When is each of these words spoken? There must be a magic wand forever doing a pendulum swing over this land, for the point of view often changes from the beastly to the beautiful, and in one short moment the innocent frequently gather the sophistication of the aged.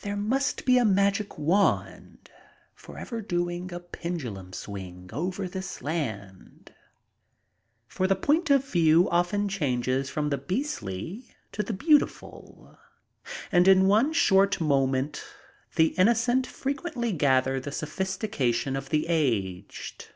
There 0.00 0.16
must 0.16 0.64
be 0.64 0.78
a 0.78 0.84
magic 0.84 1.38
wand 1.38 2.28
forever 2.74 3.20
doing 3.22 3.72
a 3.72 3.78
pendulum 3.78 4.52
swing 4.52 5.08
over 5.12 5.46
this 5.48 5.80
land, 5.80 6.74
for 7.86 8.08
the 8.08 8.16
point 8.16 8.50
of 8.50 8.64
view 8.68 9.08
often 9.10 9.48
changes 9.48 10.10
from 10.10 10.30
the 10.30 10.38
beastly 10.38 11.36
to 11.52 11.62
the 11.62 11.72
beautiful, 11.72 12.76
and 13.52 13.68
in 13.68 13.86
one 13.86 14.12
short 14.12 14.60
moment 14.60 15.22
the 15.76 15.90
innocent 15.94 16.48
frequently 16.48 17.12
gather 17.12 17.60
the 17.60 17.70
sophistication 17.70 18.74
of 18.74 18.88
the 18.88 19.06
aged. 19.06 20.08